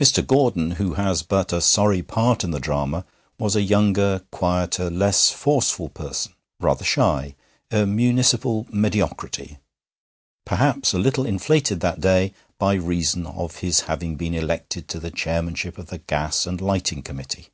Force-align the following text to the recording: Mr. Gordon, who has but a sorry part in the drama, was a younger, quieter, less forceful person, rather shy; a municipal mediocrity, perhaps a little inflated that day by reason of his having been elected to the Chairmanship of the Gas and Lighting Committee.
Mr. 0.00 0.26
Gordon, 0.26 0.76
who 0.80 0.94
has 0.94 1.20
but 1.22 1.52
a 1.52 1.60
sorry 1.60 2.00
part 2.02 2.42
in 2.42 2.52
the 2.52 2.58
drama, 2.58 3.04
was 3.38 3.54
a 3.54 3.60
younger, 3.60 4.24
quieter, 4.30 4.88
less 4.88 5.30
forceful 5.30 5.90
person, 5.90 6.32
rather 6.58 6.86
shy; 6.86 7.34
a 7.70 7.84
municipal 7.84 8.66
mediocrity, 8.72 9.58
perhaps 10.46 10.94
a 10.94 10.98
little 10.98 11.26
inflated 11.26 11.80
that 11.80 12.00
day 12.00 12.32
by 12.58 12.72
reason 12.72 13.26
of 13.26 13.56
his 13.56 13.80
having 13.80 14.16
been 14.16 14.32
elected 14.32 14.88
to 14.88 14.98
the 14.98 15.10
Chairmanship 15.10 15.76
of 15.76 15.88
the 15.88 15.98
Gas 15.98 16.46
and 16.46 16.62
Lighting 16.62 17.02
Committee. 17.02 17.48